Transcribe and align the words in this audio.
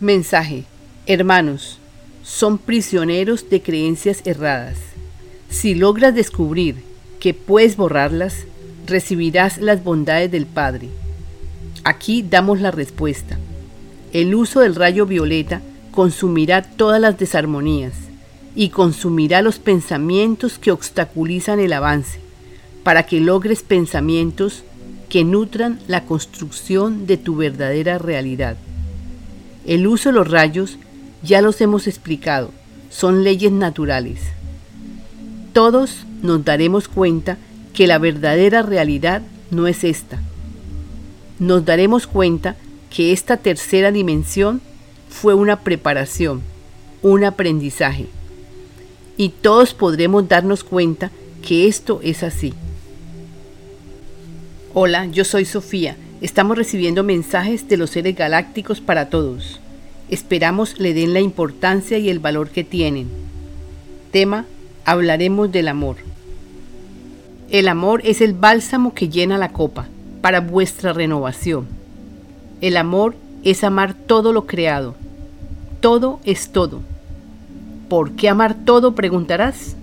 Mensaje. 0.00 0.64
Hermanos, 1.06 1.78
son 2.22 2.58
prisioneros 2.58 3.48
de 3.48 3.62
creencias 3.62 4.20
erradas. 4.26 4.76
Si 5.48 5.74
logras 5.74 6.14
descubrir 6.14 6.76
que 7.18 7.32
puedes 7.32 7.78
borrarlas, 7.78 8.44
recibirás 8.86 9.56
las 9.56 9.82
bondades 9.82 10.30
del 10.30 10.44
Padre. 10.44 10.90
Aquí 11.82 12.22
damos 12.22 12.60
la 12.60 12.72
respuesta. 12.72 13.38
El 14.12 14.34
uso 14.34 14.60
del 14.60 14.74
rayo 14.74 15.06
violeta 15.06 15.62
consumirá 15.92 16.60
todas 16.60 17.00
las 17.00 17.16
desarmonías 17.16 17.94
y 18.54 18.68
consumirá 18.68 19.40
los 19.40 19.58
pensamientos 19.58 20.58
que 20.58 20.72
obstaculizan 20.72 21.58
el 21.58 21.72
avance, 21.72 22.20
para 22.82 23.04
que 23.06 23.18
logres 23.18 23.62
pensamientos 23.62 24.62
que 25.08 25.24
nutran 25.24 25.80
la 25.88 26.04
construcción 26.04 27.06
de 27.06 27.16
tu 27.16 27.36
verdadera 27.36 27.96
realidad. 27.96 28.58
El 29.66 29.88
uso 29.88 30.10
de 30.10 30.14
los 30.14 30.30
rayos, 30.30 30.78
ya 31.24 31.42
los 31.42 31.60
hemos 31.60 31.88
explicado, 31.88 32.52
son 32.88 33.24
leyes 33.24 33.50
naturales. 33.50 34.20
Todos 35.52 36.06
nos 36.22 36.44
daremos 36.44 36.86
cuenta 36.86 37.36
que 37.74 37.88
la 37.88 37.98
verdadera 37.98 38.62
realidad 38.62 39.22
no 39.50 39.66
es 39.66 39.82
esta. 39.82 40.20
Nos 41.40 41.64
daremos 41.64 42.06
cuenta 42.06 42.54
que 42.90 43.12
esta 43.12 43.38
tercera 43.38 43.90
dimensión 43.90 44.60
fue 45.08 45.34
una 45.34 45.60
preparación, 45.60 46.42
un 47.02 47.24
aprendizaje. 47.24 48.06
Y 49.16 49.30
todos 49.30 49.74
podremos 49.74 50.28
darnos 50.28 50.62
cuenta 50.62 51.10
que 51.42 51.66
esto 51.66 51.98
es 52.04 52.22
así. 52.22 52.54
Hola, 54.74 55.06
yo 55.06 55.24
soy 55.24 55.44
Sofía 55.44 55.96
Estamos 56.26 56.58
recibiendo 56.58 57.04
mensajes 57.04 57.68
de 57.68 57.76
los 57.76 57.90
seres 57.90 58.16
galácticos 58.16 58.80
para 58.80 59.10
todos. 59.10 59.60
Esperamos 60.08 60.80
le 60.80 60.92
den 60.92 61.14
la 61.14 61.20
importancia 61.20 61.98
y 61.98 62.08
el 62.08 62.18
valor 62.18 62.48
que 62.48 62.64
tienen. 62.64 63.06
Tema, 64.10 64.44
hablaremos 64.84 65.52
del 65.52 65.68
amor. 65.68 65.98
El 67.48 67.68
amor 67.68 68.00
es 68.04 68.20
el 68.20 68.32
bálsamo 68.32 68.92
que 68.92 69.08
llena 69.08 69.38
la 69.38 69.52
copa 69.52 69.86
para 70.20 70.40
vuestra 70.40 70.92
renovación. 70.92 71.68
El 72.60 72.76
amor 72.76 73.14
es 73.44 73.62
amar 73.62 73.94
todo 73.94 74.32
lo 74.32 74.46
creado. 74.46 74.96
Todo 75.78 76.18
es 76.24 76.48
todo. 76.48 76.80
¿Por 77.88 78.16
qué 78.16 78.28
amar 78.28 78.56
todo? 78.64 78.96
preguntarás. 78.96 79.76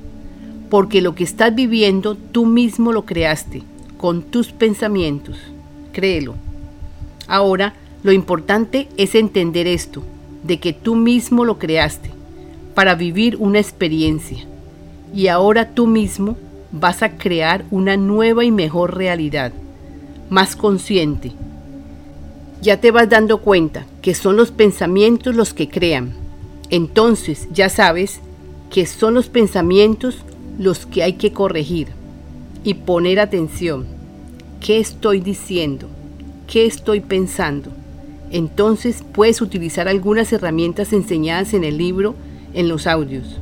Porque 0.69 1.01
lo 1.01 1.15
que 1.15 1.23
estás 1.23 1.55
viviendo 1.55 2.15
tú 2.15 2.45
mismo 2.45 2.91
lo 2.91 3.05
creaste, 3.05 3.63
con 3.97 4.23
tus 4.23 4.51
pensamientos 4.51 5.37
créelo. 5.93 6.35
Ahora, 7.27 7.75
lo 8.03 8.11
importante 8.11 8.89
es 8.97 9.15
entender 9.15 9.65
esto, 9.65 10.03
de 10.43 10.59
que 10.59 10.73
tú 10.73 10.95
mismo 10.95 11.45
lo 11.45 11.57
creaste, 11.57 12.09
para 12.75 12.95
vivir 12.95 13.37
una 13.37 13.59
experiencia. 13.59 14.45
Y 15.15 15.27
ahora 15.27 15.69
tú 15.69 15.87
mismo 15.87 16.35
vas 16.73 17.01
a 17.01 17.17
crear 17.17 17.63
una 17.71 17.95
nueva 17.95 18.43
y 18.43 18.51
mejor 18.51 18.97
realidad, 18.97 19.53
más 20.29 20.57
consciente. 20.57 21.31
Ya 22.61 22.81
te 22.81 22.91
vas 22.91 23.07
dando 23.07 23.39
cuenta 23.39 23.85
que 24.01 24.13
son 24.15 24.35
los 24.35 24.51
pensamientos 24.51 25.35
los 25.35 25.53
que 25.53 25.69
crean. 25.69 26.13
Entonces 26.69 27.47
ya 27.53 27.69
sabes 27.69 28.19
que 28.69 28.85
son 28.85 29.13
los 29.13 29.29
pensamientos 29.29 30.17
los 30.57 30.85
que 30.85 31.03
hay 31.03 31.13
que 31.13 31.31
corregir 31.31 31.89
y 32.63 32.73
poner 32.73 33.19
atención 33.19 33.85
¿Qué 34.63 34.79
estoy 34.79 35.19
diciendo? 35.19 35.89
¿Qué 36.47 36.65
estoy 36.65 37.01
pensando? 37.01 37.69
Entonces 38.31 39.03
puedes 39.11 39.41
utilizar 39.41 39.89
algunas 39.89 40.31
herramientas 40.31 40.93
enseñadas 40.93 41.53
en 41.53 41.65
el 41.65 41.77
libro, 41.77 42.15
en 42.53 42.69
los 42.69 42.87
audios. 42.87 43.41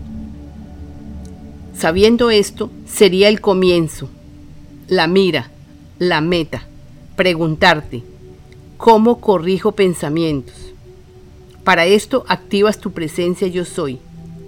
Sabiendo 1.78 2.32
esto, 2.32 2.72
sería 2.88 3.30
el 3.30 3.40
comienzo, 3.40 4.10
la 4.88 5.06
mira, 5.06 5.52
la 6.00 6.22
meta, 6.22 6.64
preguntarte, 7.16 8.02
¿cómo 8.78 9.22
corrijo 9.22 9.74
pensamientos? 9.74 10.74
Para 11.64 11.86
esto 11.86 12.26
activas 12.30 12.80
tu 12.80 12.94
presencia 12.94 13.48
yo 13.48 13.64
soy. 13.64 14.00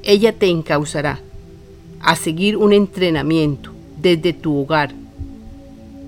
Ella 0.02 0.34
te 0.34 0.48
encauzará 0.48 1.20
a 2.00 2.16
seguir 2.16 2.58
un 2.58 2.74
entrenamiento 2.74 3.70
desde 4.02 4.34
tu 4.34 4.58
hogar 4.58 5.03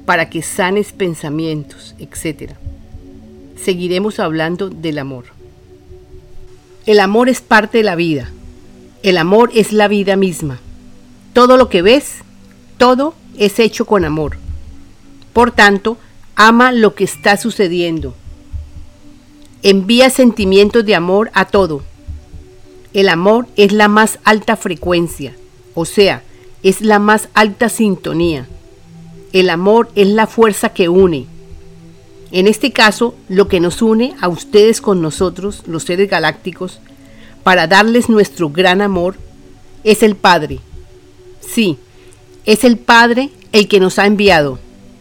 para 0.05 0.29
que 0.29 0.41
sanes 0.41 0.91
pensamientos, 0.91 1.95
etc. 1.99 2.53
Seguiremos 3.61 4.19
hablando 4.19 4.69
del 4.69 4.99
amor. 4.99 5.25
El 6.85 6.99
amor 6.99 7.29
es 7.29 7.41
parte 7.41 7.79
de 7.79 7.83
la 7.83 7.95
vida. 7.95 8.29
El 9.01 9.17
amor 9.17 9.51
es 9.53 9.71
la 9.71 9.87
vida 9.87 10.15
misma. 10.15 10.59
Todo 11.33 11.57
lo 11.57 11.69
que 11.69 11.81
ves, 11.81 12.17
todo 12.77 13.15
es 13.37 13.59
hecho 13.59 13.85
con 13.85 14.05
amor. 14.05 14.37
Por 15.33 15.51
tanto, 15.51 15.97
ama 16.35 16.71
lo 16.71 16.95
que 16.95 17.03
está 17.03 17.37
sucediendo. 17.37 18.15
Envía 19.63 20.09
sentimientos 20.09 20.85
de 20.85 20.95
amor 20.95 21.31
a 21.33 21.45
todo. 21.45 21.83
El 22.93 23.09
amor 23.09 23.47
es 23.55 23.71
la 23.73 23.87
más 23.87 24.19
alta 24.23 24.55
frecuencia, 24.55 25.35
o 25.73 25.85
sea, 25.85 26.21
es 26.63 26.81
la 26.81 26.99
más 26.99 27.27
alta 27.33 27.67
sintonía. 27.67 28.47
El 29.33 29.49
amor 29.49 29.89
es 29.95 30.07
la 30.07 30.27
fuerza 30.27 30.69
que 30.69 30.89
une. 30.89 31.25
En 32.31 32.47
este 32.47 32.71
caso, 32.71 33.15
lo 33.29 33.47
que 33.47 33.59
nos 33.59 33.81
une 33.81 34.15
a 34.21 34.27
ustedes 34.27 34.81
con 34.81 35.01
nosotros, 35.01 35.63
los 35.67 35.83
seres 35.83 36.09
galácticos, 36.09 36.79
para 37.43 37.67
darles 37.67 38.09
nuestro 38.09 38.49
gran 38.49 38.81
amor, 38.81 39.15
es 39.83 40.03
el 40.03 40.15
Padre. 40.15 40.59
Sí, 41.39 41.77
es 42.45 42.63
el 42.63 42.77
Padre 42.77 43.29
el 43.51 43.67
que 43.67 43.79
nos 43.79 43.99
ha 43.99 44.05
enviado 44.05 44.59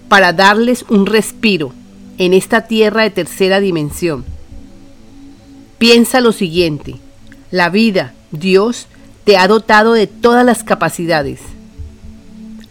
para 0.09 0.33
darles 0.33 0.85
un 0.89 1.07
respiro 1.07 1.73
en 2.19 2.35
esta 2.35 2.67
tierra 2.67 3.03
de 3.03 3.11
tercera 3.11 3.61
dimensión. 3.61 4.25
Piensa 5.79 6.21
lo 6.21 6.33
siguiente, 6.33 6.97
la 7.51 7.69
vida, 7.69 8.15
Dios, 8.31 8.87
te 9.25 9.37
ha 9.37 9.49
dotado 9.49 9.93
de 9.93 10.07
todas 10.07 10.45
las 10.45 10.63
capacidades. 10.63 11.41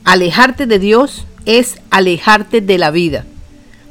Alejarte 0.05 0.65
de 0.65 0.79
Dios 0.79 1.25
es 1.45 1.77
alejarte 1.89 2.61
de 2.61 2.77
la 2.77 2.91
vida, 2.91 3.25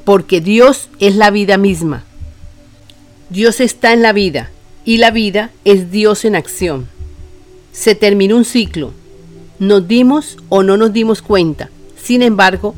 porque 0.05 0.41
Dios 0.41 0.89
es 0.99 1.17
la 1.17 1.31
vida 1.31 1.59
misma. 1.59 2.05
Dios 3.31 3.61
está 3.61 3.93
en 3.93 4.03
la 4.03 4.13
vida 4.13 4.51
y 4.85 4.99
la 4.99 5.11
vida 5.11 5.51
es 5.65 5.91
Dios 5.91 6.25
en 6.25 6.37
acción. 6.37 6.89
Se 7.73 7.95
terminó 7.95 8.37
un 8.37 8.45
ciclo. 8.45 8.93
Nos 9.59 9.87
dimos 9.87 10.39
o 10.49 10.63
no 10.63 10.77
nos 10.77 10.93
dimos 10.93 11.23
cuenta. 11.23 11.71
Sin 12.03 12.23
embargo, 12.23 12.75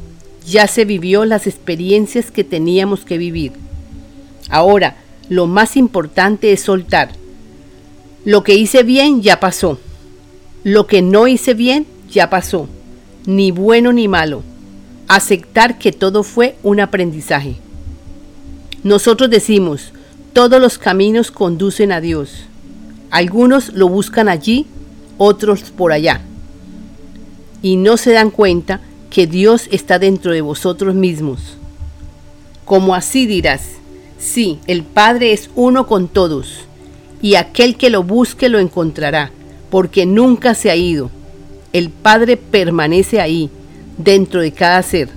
ya 0.46 0.66
se 0.66 0.84
vivió 0.84 1.24
las 1.24 1.46
experiencias 1.46 2.30
que 2.30 2.44
teníamos 2.44 3.04
que 3.04 3.18
vivir. 3.18 3.52
Ahora, 4.50 4.96
lo 5.28 5.46
más 5.46 5.76
importante 5.76 6.52
es 6.52 6.60
soltar. 6.60 7.10
Lo 8.24 8.44
que 8.44 8.54
hice 8.54 8.82
bien 8.82 9.22
ya 9.22 9.40
pasó. 9.40 9.78
Lo 10.62 10.86
que 10.86 11.00
no 11.00 11.26
hice 11.26 11.54
bien 11.54 11.86
ya 12.10 12.28
pasó. 12.28 12.68
Ni 13.26 13.50
bueno 13.50 13.92
ni 13.92 14.06
malo 14.06 14.42
aceptar 15.08 15.78
que 15.78 15.92
todo 15.92 16.22
fue 16.22 16.56
un 16.62 16.80
aprendizaje. 16.80 17.56
Nosotros 18.82 19.30
decimos, 19.30 19.92
todos 20.32 20.60
los 20.60 20.78
caminos 20.78 21.30
conducen 21.30 21.92
a 21.92 22.00
Dios. 22.00 22.44
Algunos 23.10 23.72
lo 23.72 23.88
buscan 23.88 24.28
allí, 24.28 24.66
otros 25.18 25.62
por 25.70 25.92
allá. 25.92 26.20
Y 27.62 27.76
no 27.76 27.96
se 27.96 28.12
dan 28.12 28.30
cuenta 28.30 28.80
que 29.10 29.26
Dios 29.26 29.68
está 29.70 29.98
dentro 29.98 30.32
de 30.32 30.40
vosotros 30.40 30.94
mismos. 30.94 31.56
Como 32.64 32.94
así 32.94 33.26
dirás, 33.26 33.62
sí, 34.18 34.58
el 34.66 34.82
Padre 34.82 35.32
es 35.32 35.50
uno 35.54 35.86
con 35.86 36.08
todos, 36.08 36.64
y 37.22 37.36
aquel 37.36 37.76
que 37.76 37.90
lo 37.90 38.02
busque 38.02 38.48
lo 38.48 38.58
encontrará, 38.58 39.30
porque 39.70 40.04
nunca 40.04 40.54
se 40.54 40.70
ha 40.70 40.76
ido. 40.76 41.10
El 41.72 41.90
Padre 41.90 42.36
permanece 42.36 43.20
ahí 43.20 43.50
dentro 43.98 44.40
de 44.40 44.52
cada 44.52 44.82
ser. 44.82 45.08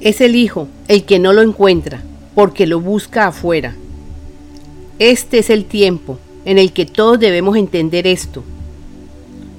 Es 0.00 0.20
el 0.20 0.36
Hijo 0.36 0.68
el 0.88 1.04
que 1.04 1.18
no 1.18 1.32
lo 1.32 1.42
encuentra, 1.42 2.02
porque 2.34 2.66
lo 2.66 2.80
busca 2.80 3.28
afuera. 3.28 3.74
Este 4.98 5.38
es 5.38 5.50
el 5.50 5.64
tiempo 5.64 6.18
en 6.44 6.58
el 6.58 6.72
que 6.72 6.86
todos 6.86 7.18
debemos 7.18 7.56
entender 7.56 8.06
esto. 8.06 8.44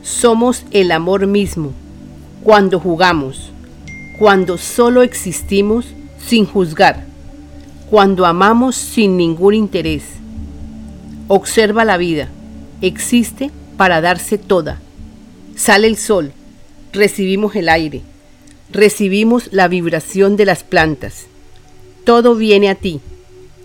Somos 0.01 0.63
el 0.71 0.91
amor 0.91 1.27
mismo, 1.27 1.73
cuando 2.43 2.79
jugamos, 2.79 3.51
cuando 4.19 4.57
solo 4.57 5.01
existimos 5.01 5.85
sin 6.25 6.45
juzgar, 6.45 7.05
cuando 7.89 8.25
amamos 8.25 8.75
sin 8.75 9.17
ningún 9.17 9.53
interés. 9.53 10.03
Observa 11.27 11.83
la 11.83 11.97
vida, 11.97 12.29
existe 12.81 13.51
para 13.75 13.99
darse 14.01 14.37
toda. 14.37 14.79
Sale 15.55 15.87
el 15.87 15.97
sol, 15.97 16.31
recibimos 16.93 17.55
el 17.55 17.67
aire, 17.69 18.01
recibimos 18.71 19.49
la 19.51 19.67
vibración 19.67 20.37
de 20.37 20.45
las 20.45 20.63
plantas. 20.63 21.27
Todo 22.03 22.35
viene 22.35 22.69
a 22.69 22.75
ti, 22.75 23.01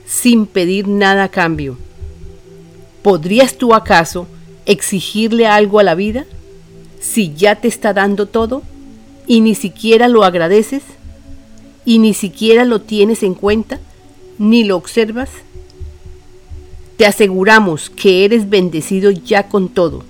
sin 0.06 0.46
pedir 0.46 0.88
nada 0.88 1.24
a 1.24 1.28
cambio. 1.28 1.76
¿podrías 3.02 3.56
tú 3.56 3.74
acaso 3.74 4.26
exigirle 4.64 5.46
algo 5.46 5.80
a 5.80 5.82
la 5.82 5.94
vida 5.94 6.24
si 7.00 7.34
ya 7.34 7.56
te 7.56 7.68
está 7.68 7.92
dando 7.92 8.26
todo 8.26 8.62
y 9.26 9.40
ni 9.40 9.54
siquiera 9.54 10.08
lo 10.08 10.24
agradeces 10.24 10.82
y 11.84 11.98
ni 11.98 12.14
siquiera 12.14 12.64
lo 12.64 12.80
tienes 12.80 13.24
en 13.24 13.34
cuenta 13.34 13.80
ni 14.38 14.64
lo 14.64 14.76
observas? 14.76 15.30
Te 16.96 17.06
aseguramos 17.06 17.90
que 17.90 18.24
eres 18.24 18.48
bendecido 18.48 19.10
ya 19.10 19.48
con 19.48 19.68
todo 19.68 20.04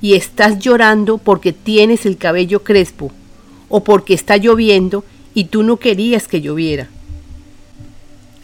y 0.00 0.14
estás 0.14 0.60
llorando 0.60 1.18
porque 1.18 1.52
tienes 1.52 2.06
el 2.06 2.16
cabello 2.16 2.62
crespo 2.62 3.10
o 3.68 3.84
porque 3.84 4.14
está 4.14 4.36
lloviendo 4.36 5.04
y 5.34 5.44
tú 5.44 5.62
no 5.62 5.78
querías 5.78 6.28
que 6.28 6.40
lloviera. 6.40 6.88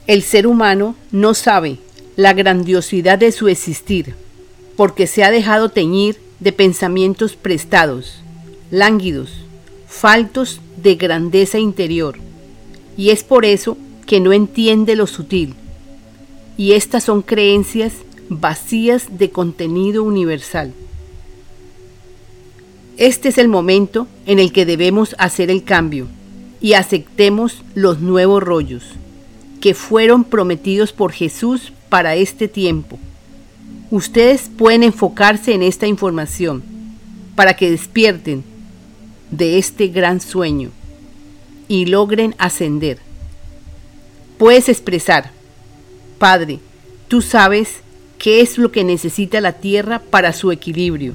El 0.06 0.22
ser 0.22 0.46
humano 0.46 0.96
no 1.12 1.34
sabe 1.34 1.78
la 2.16 2.32
grandiosidad 2.32 3.18
de 3.18 3.32
su 3.32 3.48
existir 3.48 4.14
porque 4.80 5.06
se 5.06 5.24
ha 5.24 5.30
dejado 5.30 5.68
teñir 5.68 6.16
de 6.40 6.52
pensamientos 6.52 7.36
prestados, 7.36 8.22
lánguidos, 8.70 9.30
faltos 9.86 10.60
de 10.82 10.94
grandeza 10.94 11.58
interior, 11.58 12.16
y 12.96 13.10
es 13.10 13.22
por 13.22 13.44
eso 13.44 13.76
que 14.06 14.20
no 14.20 14.32
entiende 14.32 14.96
lo 14.96 15.06
sutil, 15.06 15.54
y 16.56 16.72
estas 16.72 17.04
son 17.04 17.20
creencias 17.20 17.92
vacías 18.30 19.18
de 19.18 19.30
contenido 19.30 20.02
universal. 20.02 20.72
Este 23.00 23.30
es 23.30 23.38
el 23.38 23.48
momento 23.48 24.06
en 24.26 24.38
el 24.38 24.52
que 24.52 24.66
debemos 24.66 25.16
hacer 25.18 25.50
el 25.50 25.64
cambio 25.64 26.06
y 26.60 26.74
aceptemos 26.74 27.62
los 27.74 28.00
nuevos 28.00 28.42
rollos 28.42 28.84
que 29.62 29.72
fueron 29.72 30.22
prometidos 30.22 30.92
por 30.92 31.10
Jesús 31.10 31.72
para 31.88 32.14
este 32.14 32.46
tiempo. 32.46 32.98
Ustedes 33.90 34.50
pueden 34.54 34.82
enfocarse 34.82 35.54
en 35.54 35.62
esta 35.62 35.86
información 35.86 36.62
para 37.36 37.56
que 37.56 37.70
despierten 37.70 38.44
de 39.30 39.56
este 39.56 39.88
gran 39.88 40.20
sueño 40.20 40.68
y 41.68 41.86
logren 41.86 42.34
ascender. 42.36 42.98
Puedes 44.36 44.68
expresar, 44.68 45.30
Padre, 46.18 46.58
tú 47.08 47.22
sabes 47.22 47.76
qué 48.18 48.42
es 48.42 48.58
lo 48.58 48.70
que 48.70 48.84
necesita 48.84 49.40
la 49.40 49.54
tierra 49.54 50.02
para 50.10 50.34
su 50.34 50.52
equilibrio 50.52 51.14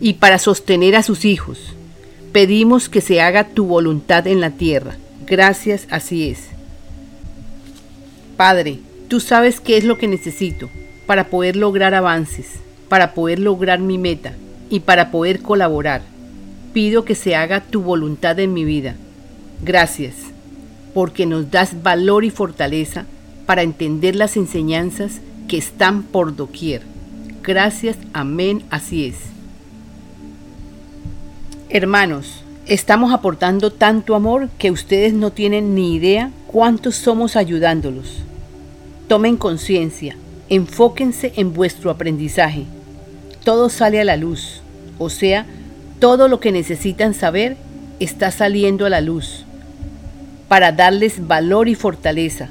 y 0.00 0.14
para 0.14 0.38
sostener 0.38 0.96
a 0.96 1.02
sus 1.02 1.24
hijos. 1.24 1.74
Pedimos 2.32 2.88
que 2.88 3.00
se 3.00 3.20
haga 3.20 3.48
tu 3.48 3.66
voluntad 3.66 4.26
en 4.26 4.40
la 4.40 4.50
tierra. 4.50 4.96
Gracias, 5.26 5.86
así 5.90 6.28
es. 6.28 6.48
Padre, 8.36 8.78
tú 9.08 9.20
sabes 9.20 9.60
qué 9.60 9.76
es 9.76 9.84
lo 9.84 9.98
que 9.98 10.08
necesito 10.08 10.70
para 11.06 11.24
poder 11.24 11.56
lograr 11.56 11.94
avances, 11.94 12.46
para 12.88 13.14
poder 13.14 13.38
lograr 13.38 13.78
mi 13.78 13.98
meta 13.98 14.32
y 14.70 14.80
para 14.80 15.10
poder 15.10 15.42
colaborar. 15.42 16.02
Pido 16.72 17.04
que 17.04 17.14
se 17.14 17.36
haga 17.36 17.60
tu 17.60 17.82
voluntad 17.82 18.38
en 18.40 18.54
mi 18.54 18.64
vida. 18.64 18.96
Gracias, 19.62 20.14
porque 20.94 21.26
nos 21.26 21.50
das 21.50 21.82
valor 21.82 22.24
y 22.24 22.30
fortaleza 22.30 23.04
para 23.46 23.62
entender 23.62 24.16
las 24.16 24.36
enseñanzas 24.36 25.20
que 25.48 25.58
están 25.58 26.02
por 26.02 26.34
doquier. 26.34 26.82
Gracias, 27.42 27.96
amén, 28.12 28.62
así 28.70 29.06
es. 29.06 29.16
Hermanos, 31.74 32.44
estamos 32.66 33.14
aportando 33.14 33.72
tanto 33.72 34.14
amor 34.14 34.50
que 34.58 34.70
ustedes 34.70 35.14
no 35.14 35.32
tienen 35.32 35.74
ni 35.74 35.94
idea 35.94 36.30
cuántos 36.46 36.96
somos 36.96 37.34
ayudándolos. 37.34 38.18
Tomen 39.08 39.38
conciencia, 39.38 40.14
enfóquense 40.50 41.32
en 41.36 41.54
vuestro 41.54 41.90
aprendizaje. 41.90 42.64
Todo 43.42 43.70
sale 43.70 44.02
a 44.02 44.04
la 44.04 44.18
luz, 44.18 44.60
o 44.98 45.08
sea, 45.08 45.46
todo 45.98 46.28
lo 46.28 46.40
que 46.40 46.52
necesitan 46.52 47.14
saber 47.14 47.56
está 48.00 48.30
saliendo 48.30 48.84
a 48.84 48.90
la 48.90 49.00
luz 49.00 49.46
para 50.48 50.72
darles 50.72 51.26
valor 51.26 51.68
y 51.68 51.74
fortaleza 51.74 52.50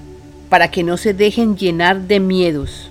para 0.50 0.72
que 0.72 0.82
no 0.82 0.98
se 0.98 1.14
dejen 1.14 1.58
llenar 1.58 2.08
de 2.08 2.20
miedos. 2.20 2.90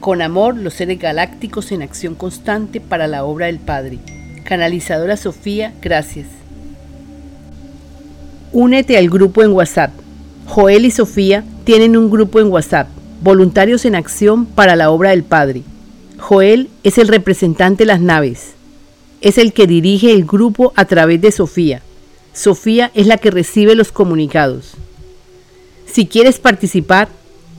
Con 0.00 0.22
amor, 0.22 0.56
los 0.56 0.74
seres 0.74 0.98
galácticos 0.98 1.70
en 1.70 1.82
acción 1.82 2.16
constante 2.16 2.80
para 2.80 3.06
la 3.06 3.24
obra 3.24 3.46
del 3.46 3.60
Padre. 3.60 4.00
Canalizadora 4.48 5.18
Sofía, 5.18 5.74
gracias. 5.82 6.26
Únete 8.50 8.96
al 8.96 9.10
grupo 9.10 9.42
en 9.42 9.52
WhatsApp. 9.52 9.90
Joel 10.46 10.86
y 10.86 10.90
Sofía 10.90 11.44
tienen 11.64 11.98
un 11.98 12.08
grupo 12.08 12.40
en 12.40 12.46
WhatsApp, 12.46 12.88
Voluntarios 13.20 13.84
en 13.84 13.94
Acción 13.94 14.46
para 14.46 14.74
la 14.74 14.90
Obra 14.90 15.10
del 15.10 15.22
Padre. 15.22 15.64
Joel 16.16 16.70
es 16.82 16.96
el 16.96 17.08
representante 17.08 17.82
de 17.82 17.88
las 17.88 18.00
naves. 18.00 18.52
Es 19.20 19.36
el 19.36 19.52
que 19.52 19.66
dirige 19.66 20.12
el 20.12 20.24
grupo 20.24 20.72
a 20.76 20.86
través 20.86 21.20
de 21.20 21.30
Sofía. 21.30 21.82
Sofía 22.32 22.90
es 22.94 23.06
la 23.06 23.18
que 23.18 23.30
recibe 23.30 23.74
los 23.74 23.92
comunicados. 23.92 24.70
Si 25.84 26.06
quieres 26.06 26.38
participar, 26.38 27.10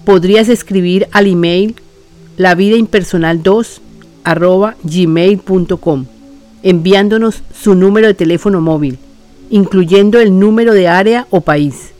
podrías 0.05 0.49
escribir 0.49 1.07
al 1.11 1.27
email 1.27 1.75
lavidaimpersonal2 2.39 3.79
gmail.com 4.83 6.05
enviándonos 6.63 7.41
su 7.53 7.75
número 7.75 8.07
de 8.07 8.13
teléfono 8.13 8.61
móvil, 8.61 8.97
incluyendo 9.49 10.19
el 10.19 10.39
número 10.39 10.73
de 10.73 10.87
área 10.87 11.27
o 11.29 11.41
país. 11.41 11.91